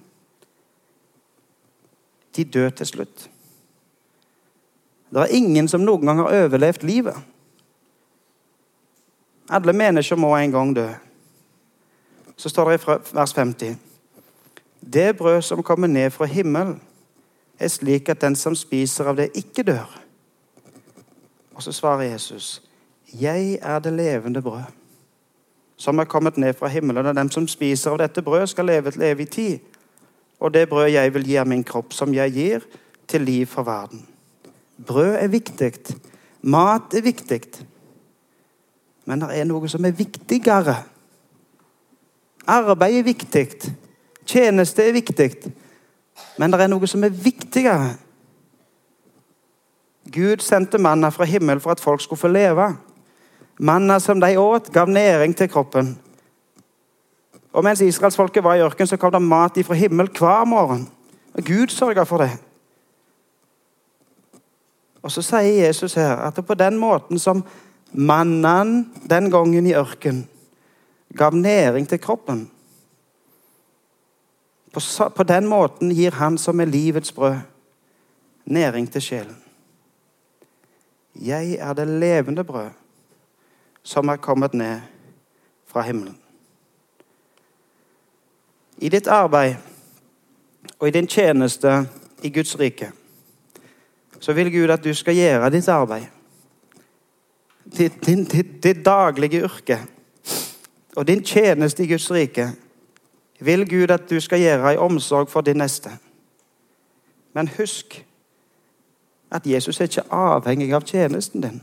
de 2.37 2.45
døde 2.45 2.71
til 2.71 2.87
slutt. 2.87 3.31
Det 5.11 5.21
er 5.21 5.35
ingen 5.35 5.69
som 5.69 5.83
noen 5.83 6.07
gang 6.07 6.23
har 6.23 6.45
overlevd 6.45 6.87
livet. 6.87 7.17
Alle 9.51 9.73
mennesker 9.73 10.17
må 10.17 10.37
en 10.37 10.53
gang 10.53 10.75
dø. 10.77 10.87
Så 12.37 12.49
står 12.49 12.71
det 12.71 12.79
i 12.79 12.99
vers 13.17 13.33
50. 13.33 13.77
Det 14.93 15.17
brød 15.17 15.43
som 15.43 15.63
kommer 15.63 15.87
ned 15.89 16.11
fra 16.11 16.25
himmelen, 16.25 16.81
er 17.59 17.69
slik 17.69 18.09
at 18.09 18.21
den 18.21 18.37
som 18.37 18.55
spiser 18.57 19.11
av 19.11 19.17
det, 19.17 19.31
ikke 19.35 19.63
dør. 19.63 19.99
Og 21.55 21.63
så 21.63 21.73
svarer 21.73 22.03
Jesus, 22.03 22.63
'Jeg 23.13 23.59
er 23.63 23.79
det 23.79 23.93
levende 23.93 24.43
brød, 24.43 24.63
som 25.77 25.99
er 25.99 26.05
kommet 26.05 26.37
ned 26.37 26.55
fra 26.55 26.69
himmelen.' 26.69 27.07
Og 27.07 27.15
dem 27.17 27.31
som 27.31 27.49
spiser 27.49 27.91
av 27.91 27.99
dette 27.99 28.23
brødet, 28.23 28.49
skal 28.49 28.65
leve 28.65 28.91
til 28.91 29.03
evig 29.03 29.31
tid. 29.31 29.59
Og 30.41 30.55
det 30.55 30.69
brød 30.69 30.91
jeg 30.91 31.15
vil 31.15 31.25
gi 31.25 31.37
av 31.37 31.47
min 31.47 31.65
kropp, 31.65 31.93
som 31.93 32.15
jeg 32.15 32.33
gir 32.33 32.61
til 33.09 33.21
liv 33.21 33.47
for 33.47 33.63
verden. 33.63 34.07
Brød 34.87 35.15
er 35.15 35.29
viktig. 35.29 35.73
Mat 36.43 36.95
er 36.95 37.03
viktig. 37.03 37.43
Men 39.05 39.21
det 39.21 39.41
er 39.41 39.45
noe 39.45 39.69
som 39.69 39.85
er 39.85 39.91
viktigere. 39.91 40.77
Arbeid 42.47 42.99
er 42.99 43.03
viktig. 43.03 43.75
Tjeneste 44.27 44.85
er 44.85 44.93
viktig. 44.93 45.53
Men 46.39 46.53
det 46.53 46.61
er 46.61 46.71
noe 46.71 46.87
som 46.87 47.05
er 47.05 47.15
viktigere. 47.15 47.97
Gud 50.13 50.41
sendte 50.41 50.79
manna 50.79 51.11
fra 51.13 51.27
himmelen 51.29 51.61
for 51.61 51.75
at 51.75 51.81
folk 51.81 52.01
skulle 52.01 52.21
få 52.21 52.31
leve. 52.33 52.71
Manna 53.59 53.99
som 54.01 54.21
de 54.21 54.39
åt, 54.39 54.73
gav 54.73 54.89
næring 54.89 55.37
til 55.37 55.51
kroppen. 55.51 55.99
Og 57.53 57.65
Mens 57.65 57.81
israelsfolket 57.81 58.45
var 58.45 58.55
i 58.55 58.63
ørkenen, 58.63 58.87
så 58.87 58.97
kom 58.97 59.13
det 59.13 59.23
mat 59.23 59.59
fra 59.65 59.75
himmelen 59.75 60.13
hver 60.19 60.45
morgen. 60.45 60.89
Og 61.35 61.45
Gud 61.45 61.69
sørga 61.69 62.03
for 62.03 62.19
det. 62.19 62.31
Og 65.03 65.11
Så 65.11 65.23
sier 65.23 65.67
Jesus 65.67 65.95
her 65.95 66.17
at 66.17 66.37
det 66.37 66.47
på 66.47 66.55
den 66.55 66.79
måten 66.79 67.19
som 67.19 67.45
mannen 67.93 68.93
den 69.11 69.31
gangen 69.31 69.67
i 69.67 69.75
ørkenen 69.75 70.29
gav 71.17 71.35
næring 71.35 71.89
til 71.89 72.01
kroppen 72.01 72.51
på, 74.79 75.09
på 75.09 75.23
den 75.23 75.47
måten 75.47 75.91
gir 75.91 76.11
Han 76.11 76.39
som 76.39 76.61
er 76.61 76.65
livets 76.65 77.13
brød, 77.13 77.37
næring 78.45 78.91
til 78.93 79.03
sjelen. 79.03 79.37
Jeg 81.15 81.55
er 81.59 81.73
det 81.73 81.89
levende 81.89 82.45
brød 82.45 82.71
som 83.83 84.09
er 84.09 84.17
kommet 84.17 84.55
ned 84.55 84.81
fra 85.67 85.83
himmelen. 85.83 86.19
I 88.79 88.89
ditt 88.89 89.07
arbeid 89.07 89.55
og 90.79 90.89
i 90.89 90.91
din 90.91 91.07
tjeneste 91.07 91.89
i 92.23 92.31
Guds 92.31 92.59
rike 92.61 92.93
så 94.21 94.33
vil 94.33 94.53
Gud 94.53 94.71
at 94.71 94.85
du 94.85 94.95
skal 94.95 95.15
gjøre 95.15 95.51
ditt 95.51 95.69
arbeid. 95.69 96.07
Ditt, 97.65 98.07
ditt, 98.07 98.33
ditt, 98.33 98.63
ditt 98.63 98.85
daglige 98.85 99.43
yrke 99.45 99.79
og 100.97 101.07
din 101.07 101.25
tjeneste 101.25 101.85
i 101.85 101.87
Guds 101.87 102.11
rike 102.11 102.49
vil 103.41 103.69
Gud 103.69 103.91
at 103.91 104.11
du 104.11 104.21
skal 104.21 104.41
gjøre 104.41 104.75
i 104.75 104.77
omsorg 104.77 105.29
for 105.29 105.41
din 105.41 105.57
neste. 105.57 105.91
Men 107.35 107.49
husk 107.59 108.05
at 109.31 109.47
Jesus 109.47 109.81
er 109.81 109.85
ikke 109.85 110.09
avhengig 110.11 110.73
av 110.75 110.87
tjenesten 110.87 111.43
din. 111.43 111.61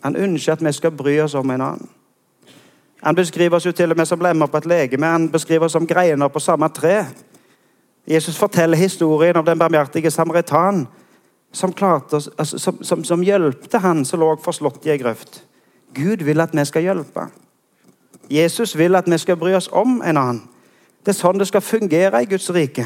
Han 0.00 0.16
ønsker 0.16 0.52
at 0.52 0.64
vi 0.64 0.72
skal 0.72 0.90
bry 0.96 1.18
oss 1.20 1.34
om 1.34 1.50
en 1.50 1.60
annen. 1.60 1.88
Han 3.02 3.14
beskriver 3.14 3.56
oss 3.56 3.66
jo 3.66 3.72
til 3.72 3.90
og 3.90 3.96
med 3.96 4.06
som 4.06 4.20
lemmer 4.20 4.46
på 4.46 4.56
et 4.56 4.66
legeme. 4.66 5.06
Han 5.06 5.30
beskriver 5.32 5.64
oss 5.64 5.72
som 5.72 5.86
greiner 5.86 6.28
på 6.28 6.40
samme 6.40 6.68
tre. 6.68 7.04
Jesus 8.06 8.38
forteller 8.38 8.76
historien 8.76 9.36
om 9.36 9.44
den 9.44 9.58
barmhjertige 9.58 10.10
samaritan 10.10 10.86
som, 11.52 11.74
altså, 11.82 12.58
som, 12.58 12.84
som, 12.84 13.04
som 13.04 13.22
hjelpte 13.22 13.78
han 13.78 14.04
som 14.04 14.20
lå 14.20 14.34
forslått 14.42 14.86
i 14.86 14.90
ei 14.94 14.98
grøft. 14.98 15.42
Gud 15.94 16.24
vil 16.24 16.40
at 16.40 16.54
vi 16.54 16.64
skal 16.64 16.82
hjelpe. 16.82 17.26
Jesus 18.30 18.78
vil 18.78 18.94
at 18.96 19.10
vi 19.10 19.18
skal 19.18 19.36
bry 19.36 19.52
oss 19.52 19.68
om 19.72 20.02
en 20.02 20.16
annen. 20.16 20.42
Det 21.00 21.14
er 21.14 21.18
sånn 21.18 21.38
det 21.40 21.48
skal 21.48 21.64
fungere 21.64 22.22
i 22.22 22.28
Guds 22.28 22.50
rike. 22.54 22.84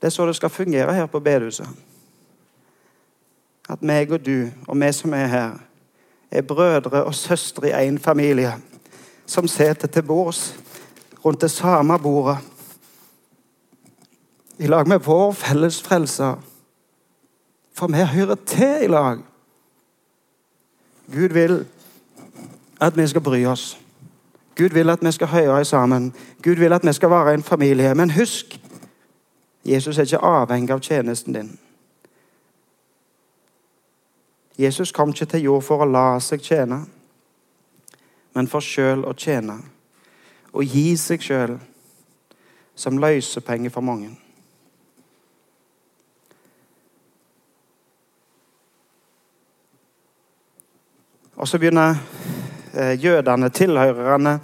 Det 0.00 0.10
er 0.10 0.14
så 0.14 0.26
det 0.26 0.36
skal 0.36 0.52
fungere 0.52 0.94
her 0.94 1.06
på 1.06 1.20
bedehuset. 1.20 1.68
At 3.68 3.82
meg 3.82 4.12
og 4.12 4.26
du 4.26 4.50
og 4.68 4.76
vi 4.78 4.92
som 4.92 5.14
er 5.14 5.26
her, 5.26 5.56
er 6.30 6.42
brødre 6.42 7.04
og 7.04 7.14
søstre 7.14 7.68
i 7.70 7.88
én 7.88 7.98
familie 7.98 8.52
som 9.26 9.48
sitter 9.48 9.88
til 9.88 10.02
bords 10.02 10.54
rundt 11.24 11.40
det 11.40 11.50
samme 11.50 11.98
bordet 11.98 12.38
i 14.58 14.66
lag 14.66 14.88
med 14.88 14.98
vår 14.98 15.32
felles 15.32 15.82
frelser. 15.82 16.36
For 17.74 17.86
vi 17.86 18.04
hører 18.04 18.34
til 18.46 18.84
i 18.84 18.86
lag. 18.86 19.18
Gud 21.12 21.28
vil 21.28 21.66
at 22.80 22.96
vi 22.96 23.06
skal 23.06 23.20
bry 23.20 23.44
oss. 23.44 23.78
Gud 24.56 24.68
vil 24.68 24.90
at 24.90 24.98
vi 25.02 25.12
skal 25.12 25.26
høre 25.26 25.64
sammen. 25.64 26.14
Gud 26.42 26.54
vil 26.54 26.72
at 26.72 26.86
vi 26.86 26.92
skal 26.92 27.10
være 27.10 27.34
en 27.34 27.42
familie. 27.42 27.94
Men 27.94 28.10
husk, 28.10 28.60
Jesus 29.64 29.98
er 29.98 30.02
ikke 30.02 30.18
avhengig 30.18 30.70
av 30.70 30.80
tjenesten 30.80 31.34
din. 31.34 31.58
Jesus 34.58 34.92
kom 34.92 35.08
ikke 35.08 35.24
til 35.24 35.42
jord 35.42 35.62
for 35.62 35.84
å 35.84 35.88
la 35.90 36.20
seg 36.20 36.40
tjene, 36.40 36.78
men 38.34 38.48
for 38.48 38.64
sjøl 38.64 39.04
å 39.04 39.12
tjene. 39.12 39.58
Og 40.56 40.64
gi 40.64 40.96
seg 40.96 41.20
sjøl 41.20 41.58
som 42.76 42.96
løsepenger 42.98 43.70
for 43.70 43.84
mange. 43.84 44.14
Og 51.36 51.48
så 51.48 51.58
begynner 51.60 52.00
jødene, 52.76 53.50
tilhørerne, 53.50 54.40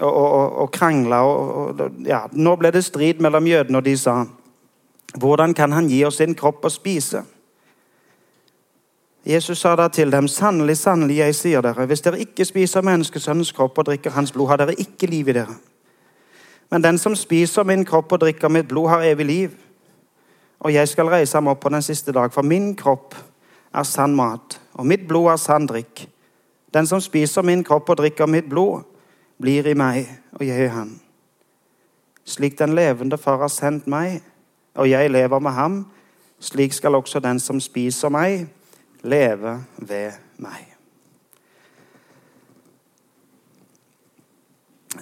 og, 0.00 0.68
krangla. 0.72 1.20
Ja, 2.04 2.26
nå 2.32 2.56
ble 2.60 2.72
det 2.74 2.84
strid 2.84 3.22
mellom 3.24 3.46
jødene, 3.48 3.78
og 3.78 3.84
de 3.84 3.96
sa 3.96 4.24
hvordan 5.16 5.54
kan 5.54 5.72
han 5.72 5.88
gi 5.88 6.02
oss 6.04 6.18
sin 6.20 6.34
kropp 6.36 6.66
å 6.68 6.72
spise? 6.72 7.22
Jesus 9.26 9.58
sa 9.58 9.72
da 9.74 9.88
til 9.88 10.12
dem, 10.12 10.28
sannelig, 10.28 10.76
sannelig, 10.78 11.16
jeg 11.18 11.34
sier 11.34 11.64
dere, 11.64 11.86
hvis 11.88 12.04
dere 12.04 12.20
ikke 12.22 12.44
spiser 12.46 12.84
menneskesønnens 12.86 13.50
kropp 13.56 13.80
og 13.80 13.88
drikker 13.88 14.14
hans 14.14 14.30
blod, 14.32 14.52
har 14.52 14.60
dere 14.60 14.76
ikke 14.78 15.08
liv 15.10 15.32
i 15.32 15.34
dere. 15.34 15.56
Men 16.70 16.84
den 16.84 16.98
som 16.98 17.16
spiser 17.18 17.66
min 17.66 17.84
kropp 17.86 18.12
og 18.12 18.20
drikker 18.22 18.52
mitt 18.52 18.68
blod, 18.68 18.90
har 18.92 19.06
evig 19.08 19.26
liv. 19.26 19.56
Og 20.60 20.74
jeg 20.74 20.88
skal 20.88 21.10
reise 21.10 21.36
ham 21.36 21.50
opp 21.50 21.60
på 21.64 21.72
den 21.74 21.82
siste 21.82 22.14
dag, 22.14 22.30
for 22.34 22.46
min 22.46 22.74
kropp 22.78 23.16
er 23.74 23.86
sann 23.88 24.14
mat, 24.16 24.60
og 24.78 24.86
mitt 24.86 25.08
blod 25.08 25.32
er 25.32 25.42
sann 25.42 25.66
drikk. 25.66 26.06
Den 26.74 26.86
som 26.86 27.00
spiser 27.00 27.42
min 27.42 27.64
kropp 27.64 27.90
og 27.90 27.98
drikker 28.00 28.26
mitt 28.26 28.48
blod, 28.50 28.82
blir 29.40 29.66
i 29.66 29.74
meg, 29.74 30.08
og 30.32 30.46
jeg 30.46 30.64
i 30.64 30.72
han. 30.72 30.96
Slik 32.24 32.58
den 32.58 32.74
levende 32.74 33.18
Far 33.18 33.38
har 33.38 33.52
sendt 33.52 33.86
meg, 33.86 34.22
og 34.74 34.90
jeg 34.90 35.10
lever 35.10 35.38
med 35.38 35.50
ham, 35.50 35.86
slik 36.40 36.72
skal 36.72 36.94
også 36.94 37.20
den 37.20 37.40
som 37.40 37.60
spiser 37.60 38.08
meg, 38.12 38.48
leve 39.02 39.60
ved 39.78 40.12
meg. 40.36 40.72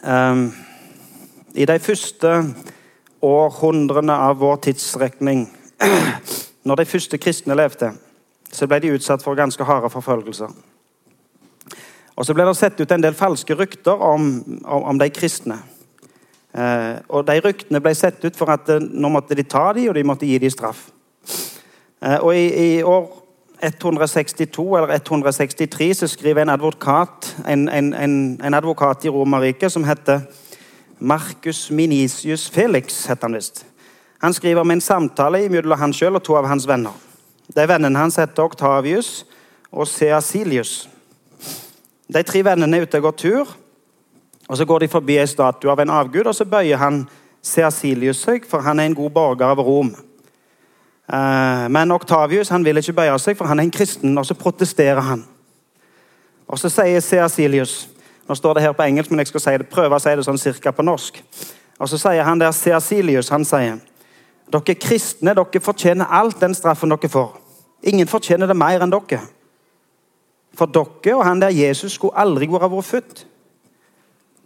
Um, 0.05 0.53
I 1.55 1.65
de 1.65 1.79
første 1.79 2.31
århundrene 3.23 4.13
av 4.13 4.37
vår 4.39 4.57
tidsrekning, 4.69 5.47
når 6.67 6.77
de 6.77 6.87
første 6.87 7.19
kristne 7.19 7.57
levde, 7.57 7.93
så 8.53 8.67
ble 8.67 8.83
de 8.83 8.93
utsatt 8.95 9.23
for 9.23 9.39
ganske 9.39 9.65
harde 9.65 9.91
forfølgelser. 9.91 10.53
Og 12.17 12.27
Så 12.27 12.35
ble 12.35 12.45
det 12.47 12.57
sett 12.57 12.81
ut 12.81 12.93
en 12.95 13.03
del 13.03 13.15
falske 13.15 13.55
rykter 13.59 13.93
om, 13.93 14.29
om, 14.65 14.83
om 14.83 14.99
de 14.99 15.11
kristne. 15.11 15.59
Eh, 16.55 17.01
og 17.09 17.27
De 17.27 17.41
ryktene 17.43 17.81
ble 17.83 17.95
sett 17.99 18.23
ut 18.25 18.37
for 18.39 18.53
at 18.55 18.69
eh, 18.71 18.83
nå 18.83 19.11
måtte 19.11 19.35
de 19.35 19.43
ta 19.43 19.73
dem, 19.75 19.89
og 19.91 19.99
de 19.99 20.07
måtte 20.07 20.27
gi 20.29 20.39
dem 20.39 20.53
straff. 20.55 20.87
Eh, 21.99 22.19
og 22.21 22.31
i, 22.37 22.47
i, 22.47 22.83
år 22.83 23.09
162 23.65 24.77
eller 24.77 24.95
163 24.95 25.95
så 25.95 26.09
skriver 26.11 26.43
en 26.43 26.55
advokat, 26.55 27.35
en, 27.49 27.69
en, 27.69 27.95
en 28.45 28.55
advokat 28.55 29.05
i 29.05 29.11
Romerriket 29.11 29.73
som 29.73 29.87
heter 29.89 30.21
Marcus 30.99 31.71
Minisius 31.71 32.51
Felix. 32.51 33.07
heter 33.07 33.27
Han 33.27 33.35
visst. 33.35 33.67
Han 34.23 34.33
skriver 34.33 34.61
om 34.61 34.71
en 34.71 34.81
samtale 34.81 35.49
mellom 35.49 35.79
han 35.79 35.93
sjøl 35.93 36.17
og 36.17 36.23
to 36.23 36.37
av 36.37 36.47
hans 36.47 36.69
venner. 36.69 36.93
De 37.57 37.67
Vennene 37.69 37.99
hans 37.99 38.17
heter 38.17 38.45
Octavius 38.45 39.25
og 39.73 39.89
Seasilius. 39.89 40.89
De 42.13 42.23
tre 42.23 42.43
vennene 42.45 42.77
er 42.77 42.85
ute 42.85 43.01
og 43.01 43.03
går 43.09 43.17
tur. 43.19 43.55
og 44.49 44.57
Så 44.57 44.65
går 44.65 44.79
de 44.79 44.89
forbi 44.89 45.19
en 45.19 45.27
statue 45.27 45.71
av 45.71 45.81
en 45.81 45.91
avgud, 45.91 46.27
og 46.27 46.35
så 46.35 46.45
bøyer 46.45 46.77
han 46.77 47.09
Seasilius 47.43 48.23
seg, 48.25 48.47
for 48.49 48.61
han 48.61 48.81
er 48.81 48.85
en 48.85 48.95
god 48.95 49.11
borger 49.11 49.47
av 49.47 49.59
Rom. 49.59 49.95
Eh, 51.13 51.69
men 51.69 51.93
Octavius 51.93 52.49
han 52.49 52.65
vil 52.65 52.81
ikke 52.81 52.97
bøye 52.97 53.19
seg, 53.19 53.37
for 53.37 53.49
han 53.49 53.59
er 53.59 53.69
en 53.69 53.71
kristen, 53.71 54.19
og 54.19 54.27
så 54.27 54.35
protesterer 54.35 55.01
han. 55.01 55.25
Og 56.49 56.59
Så 56.59 56.69
sier 56.69 57.01
Seasilius 57.01 57.89
Nå 58.29 58.35
står 58.35 58.55
det 58.55 58.63
her 58.63 58.73
på 58.73 58.83
engelsk, 58.83 59.11
men 59.11 59.19
jeg 59.21 59.27
skal 59.27 59.41
si 59.41 59.53
det, 59.61 59.67
prøve 59.69 59.97
å 59.97 60.01
si 60.01 60.09
det 60.17 60.25
sånn 60.25 60.39
cirka 60.41 60.71
på 60.73 60.83
norsk. 60.83 61.19
Og 61.79 61.89
Så 61.89 61.99
sier 62.01 62.25
han 62.25 62.41
der 62.41 62.55
Seasilius 62.57 63.29
han 63.29 63.45
sier, 63.45 63.83
dere 64.49 64.75
kristne 64.81 65.35
dere 65.37 65.61
fortjener 65.61 66.09
alt 66.09 66.41
den 66.41 66.55
straffen 66.57 66.89
dere 66.89 67.11
får. 67.11 67.35
Ingen 67.83 68.09
fortjener 68.09 68.49
det 68.49 68.57
mer 68.57 68.81
enn 68.81 68.93
dere. 68.95 69.21
For 70.55 70.71
dere 70.71 71.17
og 71.17 71.25
han 71.27 71.43
der 71.43 71.55
Jesus 71.55 71.97
skulle 71.99 72.17
aldri 72.19 72.49
vært 72.51 72.85
født. 72.87 73.27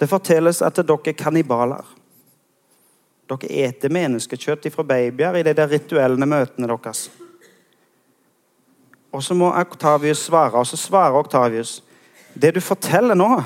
Det 0.01 0.09
fortelles 0.09 0.63
at 0.63 0.77
dere 0.81 1.11
er 1.11 1.17
kannibaler. 1.19 1.85
Dere 3.29 3.51
eter 3.69 3.93
menneskekjøtt 3.93 4.71
fra 4.73 4.87
babyer 4.89 5.37
i 5.37 5.45
de 5.45 5.55
der 5.55 5.69
rituelle 5.69 6.27
møtene 6.27 6.69
deres. 6.71 7.09
Og 9.13 9.23
så 9.25 9.35
må 9.35 9.51
Octavius 9.57 10.27
svare, 10.29 10.59
og 10.61 10.67
så 10.67 10.77
svarer 10.77 11.17
Octavius 11.17 11.83
Det 12.35 12.55
du 12.55 12.61
forteller 12.61 13.17
nå, 13.17 13.43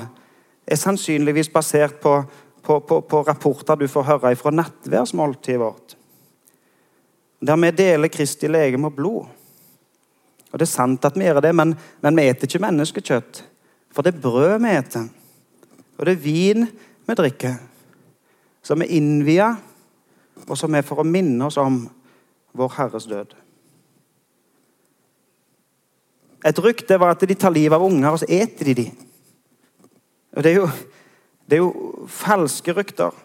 er 0.67 0.75
sannsynligvis 0.75 1.49
basert 1.49 1.95
på, 1.99 2.23
på, 2.61 2.79
på, 2.79 2.99
på 3.01 3.21
rapporter 3.21 3.75
du 3.75 3.87
får 3.87 4.03
høre 4.03 4.35
fra 4.35 4.51
nattværsmåltidet 4.51 5.59
vårt. 5.59 5.95
Der 7.41 7.57
vi 7.59 7.71
deler 7.71 8.07
Kristi 8.07 8.47
legeme 8.47 8.87
og 8.87 8.95
blod. 8.95 9.25
Og 10.53 10.59
Det 10.59 10.67
er 10.67 10.69
sant 10.69 11.05
at 11.05 11.17
vi 11.17 11.25
gjør 11.25 11.41
det, 11.41 11.51
men, 11.55 11.73
men 12.05 12.17
vi 12.17 12.27
eter 12.29 12.45
ikke 12.45 12.61
menneskekjøtt. 12.61 13.41
For 13.93 14.05
det 14.05 14.13
er 14.13 14.21
brød 14.21 14.59
vi 14.61 14.73
eter. 14.77 15.07
Og 15.97 16.05
det 16.05 16.13
er 16.13 16.21
vin 16.21 16.67
vi 17.07 17.15
drikker. 17.17 17.55
Som 18.63 18.85
er 18.85 18.93
innvia, 18.93 19.49
og 20.47 20.57
som 20.57 20.75
er 20.75 20.85
for 20.85 21.01
å 21.01 21.07
minne 21.07 21.49
oss 21.49 21.57
om 21.61 21.81
vår 22.53 22.77
Herres 22.77 23.09
død. 23.09 23.33
Et 26.43 26.59
rykte 26.59 26.99
var 26.99 27.15
at 27.15 27.25
de 27.25 27.35
tar 27.39 27.53
livet 27.55 27.75
av 27.75 27.85
unger, 27.85 28.11
og 28.11 28.21
så 28.21 28.29
eter 28.29 28.69
de 28.69 28.77
de. 28.83 28.87
Og 30.33 30.43
det 30.43 30.51
er, 30.51 30.59
jo, 30.59 30.67
det 31.47 31.57
er 31.57 31.63
jo 31.63 32.07
falske 32.11 32.75
rykter. 32.75 33.15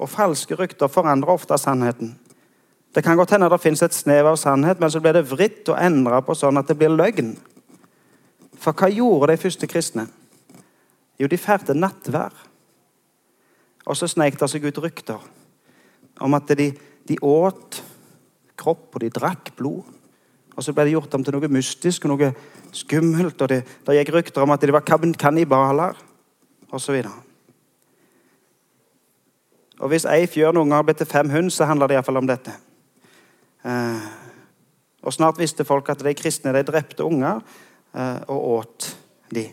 Og 0.00 0.10
falske 0.10 0.56
rykter 0.58 0.90
forandrer 0.90 1.32
ofte 1.36 1.56
sannheten. 1.60 2.16
Det 2.94 3.02
kan 3.02 3.16
godt 3.18 3.34
hende 3.34 3.48
det 3.50 3.60
fins 3.60 3.82
et 3.82 3.94
snev 3.94 4.28
av 4.30 4.36
sannhet, 4.38 4.78
men 4.80 4.90
så 4.90 5.00
blir 5.02 5.16
det 5.16 5.26
vridd 5.26 5.66
og 5.72 5.80
endra 5.82 6.20
på 6.22 6.36
sånn 6.38 6.60
at 6.60 6.68
det 6.70 6.76
blir 6.78 6.94
løgn. 6.94 7.32
For 8.54 8.76
hva 8.76 8.86
gjorde 8.92 9.32
de 9.32 9.42
første 9.42 9.66
kristne? 9.66 10.06
Jo, 11.18 11.26
de 11.30 11.38
ferdte 11.38 11.74
nattvær. 11.74 12.34
Og 13.84 13.98
så 13.98 14.06
sneik 14.08 14.38
det 14.38 14.48
seg 14.50 14.64
ut 14.64 14.78
rykter 14.80 15.26
om 16.22 16.36
at 16.38 16.52
de, 16.54 16.70
de, 17.10 17.16
åt 17.18 17.80
kropp, 18.56 18.86
og 18.94 19.02
de 19.02 19.10
drakk 19.10 19.50
blod. 19.58 19.82
Og 20.54 20.62
så 20.62 20.72
ble 20.72 20.86
det 20.86 20.94
gjort 20.94 21.16
om 21.18 21.24
til 21.26 21.34
noe 21.34 21.50
mystisk 21.50 22.06
og 22.06 22.14
noe 22.14 22.30
skummelt. 22.70 23.42
og 23.42 23.50
Det, 23.50 23.64
det 23.82 23.96
gikk 23.98 24.12
rykter 24.14 24.46
om 24.46 24.54
at 24.54 24.62
de 24.62 24.72
var 24.72 24.86
kannibaler, 24.86 25.98
osv. 26.70 27.00
Og, 27.02 27.10
og 29.82 29.90
hvis 29.90 30.06
ei 30.06 30.30
fjørn 30.30 30.62
unge 30.62 30.78
har 30.78 30.86
blitt 30.86 31.02
til 31.02 31.10
fem 31.10 31.34
hund, 31.34 31.50
så 31.50 31.66
handler 31.66 31.90
det 31.90 31.98
iallfall 31.98 32.22
om 32.22 32.30
dette. 32.30 32.54
Eh, 33.64 34.06
og 35.04 35.12
Snart 35.12 35.38
visste 35.40 35.64
folk 35.64 35.88
at 35.92 36.04
de 36.04 36.14
kristne 36.16 36.52
de 36.52 36.64
drepte 36.64 37.04
unger 37.04 37.40
eh, 37.94 38.20
og 38.28 38.48
åt 38.58 38.96
de. 39.34 39.48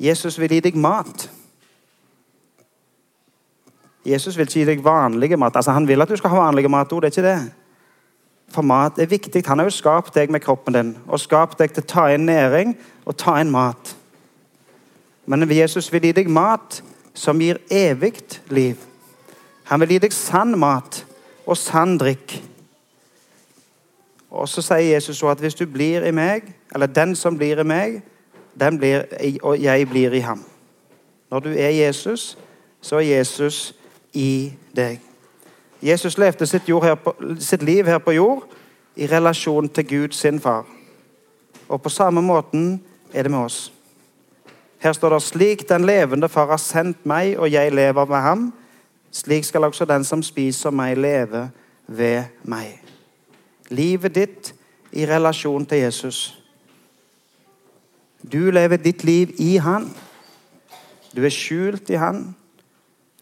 Jesus 0.00 0.38
vil 0.38 0.52
gi 0.52 0.60
deg 0.60 0.76
mat. 0.76 1.28
Jesus 4.06 4.36
vil 4.36 4.46
ikke 4.46 4.60
gi 4.60 4.66
deg 4.68 4.82
vanlige 4.84 5.38
mat. 5.40 5.56
Altså, 5.56 5.72
han 5.74 5.88
vil 5.88 6.02
at 6.02 6.10
du 6.10 6.16
skal 6.18 6.30
ha 6.30 6.44
vanlige 6.44 6.70
mat 6.70 6.90
det 6.90 7.08
er 7.08 7.14
ikke 7.14 7.26
det. 7.26 7.38
For 8.54 8.62
mat 8.62 8.98
er 8.98 9.10
viktig. 9.10 9.42
Han 9.46 9.58
har 9.58 9.66
jo 9.66 9.74
skapt 9.74 10.14
deg 10.14 10.30
med 10.30 10.44
kroppen 10.44 10.76
din 10.76 10.92
og 11.06 11.20
skapt 11.20 11.58
deg 11.58 11.72
til 11.74 11.82
å 11.82 11.90
ta 11.90 12.04
inn 12.14 12.28
næring 12.28 12.76
og 13.04 13.16
ta 13.18 13.40
inn 13.40 13.50
mat. 13.50 13.96
Men 15.26 15.48
Jesus 15.50 15.90
vil 15.92 16.06
gi 16.06 16.12
deg 16.20 16.30
mat 16.30 16.82
som 17.16 17.40
gir 17.42 17.58
evig 17.72 18.20
liv. 18.52 18.78
Han 19.66 19.80
vil 19.82 19.96
gi 19.96 20.02
deg 20.06 20.14
sann 20.14 20.54
mat 20.58 21.02
og 21.46 21.58
sann 21.58 21.96
drikk. 21.98 22.36
Og 24.30 24.48
så 24.50 24.62
sier 24.62 24.94
Jesus 24.94 25.18
så 25.18 25.30
at 25.32 25.40
hvis 25.42 25.56
du 25.58 25.64
blir 25.70 26.04
i 26.06 26.14
meg, 26.14 26.52
eller 26.74 26.90
den 26.90 27.14
som 27.16 27.38
blir 27.38 27.60
i 27.62 27.66
meg, 27.66 28.00
den 28.60 28.78
blir, 28.78 29.06
og 29.42 29.58
jeg 29.62 29.88
blir 29.88 30.14
i 30.16 30.22
ham. 30.24 30.44
Når 31.30 31.40
du 31.40 31.50
er 31.50 31.70
Jesus, 31.74 32.38
så 32.80 32.96
er 32.96 33.08
Jesus 33.18 33.74
i 34.14 34.52
deg. 34.76 35.00
Jesus 35.82 36.18
levde 36.18 36.46
sitt, 36.46 36.66
på, 37.04 37.14
sitt 37.38 37.62
liv 37.62 37.86
her 37.86 37.98
på 37.98 38.14
jord 38.16 38.46
i 38.96 39.06
relasjon 39.06 39.68
til 39.68 39.86
Gud, 39.88 40.12
sin 40.12 40.40
far. 40.40 40.64
Og 41.68 41.82
på 41.82 41.88
samme 41.88 42.22
måten 42.22 42.80
er 43.12 43.22
det 43.22 43.30
med 43.30 43.38
oss. 43.38 43.72
Her 44.78 44.92
står 44.92 45.16
det 45.16 45.22
slik 45.22 45.68
den 45.68 45.84
levende 45.84 46.28
far 46.28 46.46
har 46.46 46.60
sendt 46.62 47.06
meg, 47.06 47.38
og 47.38 47.50
jeg 47.52 47.74
lever 47.74 48.04
med 48.04 48.22
ham. 48.22 48.46
Slik 49.16 49.44
skal 49.44 49.64
også 49.64 49.84
den 49.88 50.04
som 50.04 50.22
spiser 50.22 50.70
meg, 50.70 50.98
leve 50.98 51.46
ved 51.88 52.24
meg. 52.44 52.82
Livet 53.72 54.14
ditt 54.14 54.50
i 54.92 55.06
relasjon 55.08 55.64
til 55.66 55.78
Jesus. 55.78 56.18
Du 58.20 58.50
lever 58.50 58.76
ditt 58.76 59.04
liv 59.04 59.32
i 59.38 59.56
Han. 59.56 59.88
Du 61.16 61.24
er 61.24 61.32
skjult 61.32 61.88
i 61.90 61.96
Han. 61.96 62.36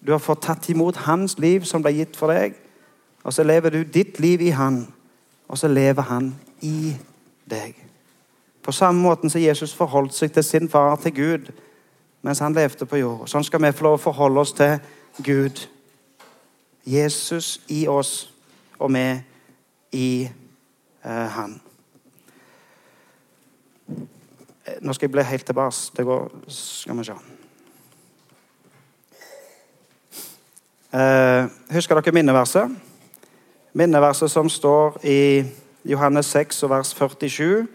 Du 0.07 0.11
har 0.12 0.18
fått 0.18 0.42
tatt 0.42 0.66
imot 0.68 1.04
Hans 1.07 1.38
liv 1.38 1.62
som 1.62 1.83
ble 1.83 1.92
gitt 1.94 2.18
for 2.18 2.35
deg. 2.35 2.57
Og 3.22 3.33
så 3.33 3.46
lever 3.46 3.70
du 3.70 3.85
ditt 3.85 4.18
liv 4.20 4.42
i 4.42 4.50
Han, 4.50 4.88
og 5.48 5.59
så 5.59 5.70
lever 5.70 6.02
Han 6.11 6.33
i 6.61 6.96
deg. 7.50 7.78
På 8.62 8.72
samme 8.72 9.00
måten 9.00 9.30
som 9.30 9.40
Jesus 9.40 9.74
forholdt 9.74 10.14
seg 10.14 10.35
til 10.35 10.44
sin 10.44 10.68
far, 10.68 10.96
til 10.96 11.14
Gud, 11.14 11.52
mens 12.22 12.38
han 12.38 12.57
levde 12.57 12.87
på 12.87 12.98
jord. 12.98 13.28
Sånn 13.28 13.44
skal 13.44 13.62
vi 13.62 13.72
få 13.72 13.87
lov 13.87 14.00
å 14.00 14.04
forholde 14.09 14.40
oss 14.40 14.57
til 14.57 14.78
Gud 15.22 15.68
Jesus 16.87 17.61
i 17.68 17.87
oss, 17.88 18.31
og 18.79 18.92
vi 18.94 19.23
i 19.92 20.31
eh, 21.05 21.11
Han. 21.11 21.61
Nå 24.81 24.92
skal 24.92 25.07
jeg 25.07 25.12
bli 25.12 25.23
helt 25.23 25.47
tilbake. 25.47 25.77
Det 25.97 26.05
går 26.05 26.31
Skal 26.49 26.99
vi 26.99 27.05
se. 27.05 27.14
Uh, 30.94 31.51
husker 31.75 31.99
dere 31.99 32.12
minneverset? 32.14 32.70
Minneverset 33.73 34.31
som 34.31 34.49
står 34.49 35.01
i 35.03 35.44
Johannes 35.85 36.27
6 36.27 36.62
og 36.62 36.70
vers 36.70 36.92
47 36.94 37.49
uh, 37.59 37.66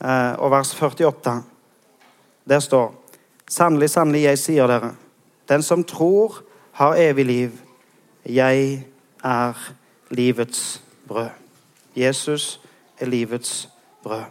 eh, 0.00 0.34
og 0.38 0.50
vers 0.50 0.70
48. 0.74 1.42
Der 2.48 2.60
står 2.60 2.94
Sannelig, 3.50 3.90
sannelig, 3.90 4.22
jeg 4.22 4.38
sier 4.38 4.70
dere, 4.70 4.92
den 5.48 5.62
som 5.62 5.82
tror, 5.84 6.36
har 6.78 6.94
evig 6.94 7.24
liv. 7.26 7.56
'Jeg 8.34 8.86
er 9.24 9.72
livets 10.10 10.82
brød'. 11.08 11.30
Jesus 11.96 12.60
er 12.98 13.06
livets 13.06 13.68
brød. 14.02 14.24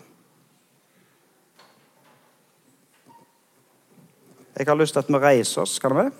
Jeg 4.58 4.68
har 4.68 4.76
lyst 4.76 4.94
til 4.94 5.00
at 5.00 5.08
vi 5.08 5.14
reiser 5.14 5.62
oss. 5.62 5.80
Kan 5.80 5.96
vi? 5.96 6.12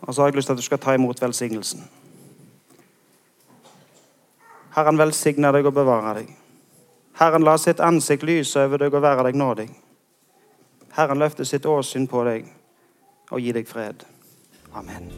Og 0.00 0.14
så 0.14 0.22
har 0.22 0.28
jeg 0.28 0.36
lyst 0.36 0.46
til 0.46 0.52
at 0.52 0.56
du 0.56 0.62
skal 0.62 0.78
ta 0.78 0.92
imot 0.92 1.22
velsignelsen. 1.22 1.90
Herren 4.74 4.98
velsigne 4.98 5.52
deg 5.52 5.66
og 5.66 5.74
bevare 5.74 6.18
deg. 6.18 6.36
Herren 7.18 7.44
la 7.46 7.56
sitt 7.56 7.80
ansikt 7.80 8.22
lyse 8.22 8.60
over 8.60 8.76
deg 8.82 8.94
og 8.94 9.02
være 9.02 9.24
deg 9.24 9.38
nådig. 9.38 9.83
Herren 10.94 11.18
løfter 11.18 11.44
sitt 11.44 11.66
åsyn 11.66 12.06
på 12.06 12.22
deg 12.28 12.46
og 13.30 13.40
gir 13.42 13.56
deg 13.56 13.66
fred. 13.66 14.06
Amen. 14.74 15.10